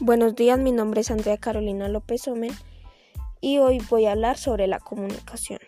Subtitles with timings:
[0.00, 2.52] Buenos días, mi nombre es Andrea Carolina López Omen
[3.40, 5.58] y hoy voy a hablar sobre la comunicación.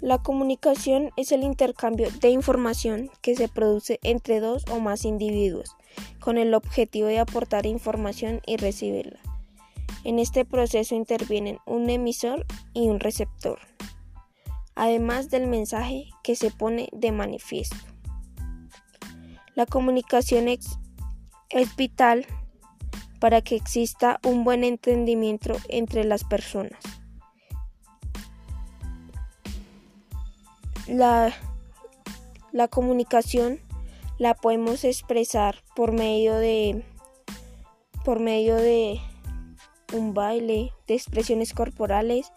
[0.00, 5.76] La comunicación es el intercambio de información que se produce entre dos o más individuos
[6.20, 9.20] con el objetivo de aportar información y recibirla.
[10.04, 13.58] En este proceso intervienen un emisor y un receptor,
[14.74, 17.89] además del mensaje que se pone de manifiesto.
[19.60, 20.78] La comunicación es,
[21.76, 22.24] vital
[23.18, 26.80] para que exista un buen entendimiento entre las personas.
[30.86, 31.34] La,
[32.52, 33.60] la comunicación
[34.16, 36.82] la podemos expresar por medio de
[38.02, 38.98] por medio de
[39.92, 42.32] un baile, de expresiones corporales,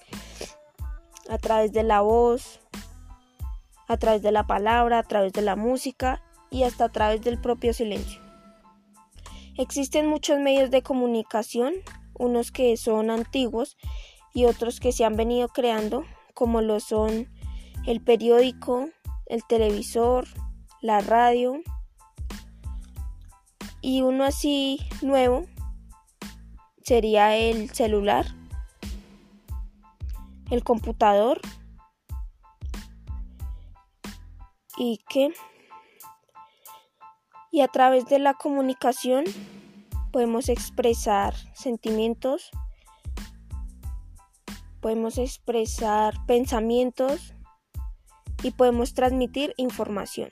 [1.30, 2.60] a través de la voz,
[3.88, 6.22] a través de la palabra, a través de la música
[6.54, 8.22] y hasta a través del propio silencio.
[9.58, 11.74] Existen muchos medios de comunicación,
[12.14, 13.76] unos que son antiguos
[14.34, 17.28] y otros que se han venido creando, como lo son
[17.86, 18.90] el periódico,
[19.26, 20.28] el televisor,
[20.82, 21.62] la radio
[23.82, 25.46] y uno así nuevo
[26.84, 28.28] sería el celular,
[30.52, 31.42] el computador
[34.78, 35.34] y que
[37.54, 39.26] y a través de la comunicación
[40.12, 42.50] podemos expresar sentimientos,
[44.82, 47.36] podemos expresar pensamientos
[48.42, 50.32] y podemos transmitir información.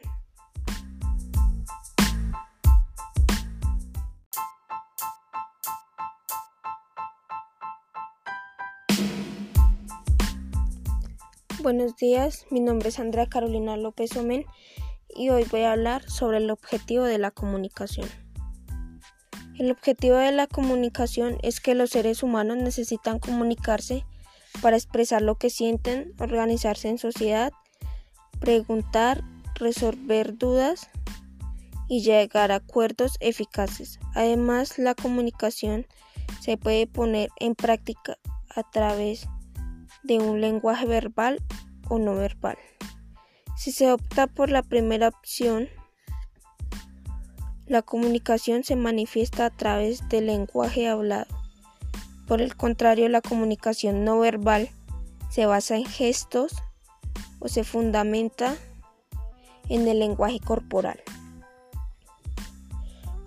[11.61, 14.43] Buenos días, mi nombre es Andrea Carolina López Omen
[15.15, 18.07] y hoy voy a hablar sobre el objetivo de la comunicación.
[19.57, 24.05] El objetivo de la comunicación es que los seres humanos necesitan comunicarse
[24.61, 27.53] para expresar lo que sienten, organizarse en sociedad,
[28.39, 29.23] preguntar,
[29.55, 30.89] resolver dudas
[31.87, 33.99] y llegar a acuerdos eficaces.
[34.15, 35.85] Además, la comunicación
[36.39, 38.17] se puede poner en práctica
[38.55, 39.27] a través
[40.03, 41.39] de un lenguaje verbal
[41.89, 42.57] o no verbal.
[43.61, 45.69] Si se opta por la primera opción,
[47.67, 51.27] la comunicación se manifiesta a través del lenguaje hablado.
[52.25, 54.71] Por el contrario, la comunicación no verbal
[55.29, 56.55] se basa en gestos
[57.37, 58.55] o se fundamenta
[59.69, 60.99] en el lenguaje corporal.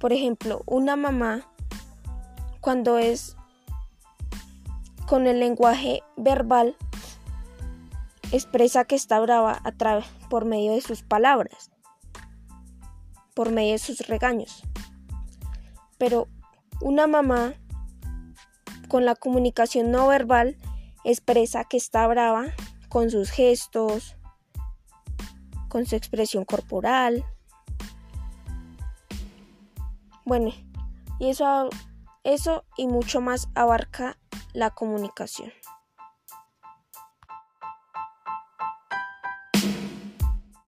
[0.00, 1.48] Por ejemplo, una mamá
[2.60, 3.36] cuando es
[5.06, 6.76] con el lenguaje verbal
[8.34, 11.70] expresa que está brava a por medio de sus palabras,
[13.34, 14.62] por medio de sus regaños.
[15.98, 16.28] Pero
[16.80, 17.54] una mamá
[18.88, 20.56] con la comunicación no verbal
[21.04, 22.46] expresa que está brava
[22.88, 24.16] con sus gestos,
[25.68, 27.24] con su expresión corporal.
[30.24, 30.50] Bueno,
[31.20, 31.68] y eso,
[32.24, 34.18] eso y mucho más abarca
[34.52, 35.52] la comunicación.